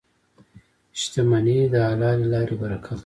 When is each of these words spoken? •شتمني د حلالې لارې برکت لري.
•شتمني 0.99 1.59
د 1.73 1.75
حلالې 1.87 2.25
لارې 2.33 2.55
برکت 2.61 2.91
لري. 2.91 2.99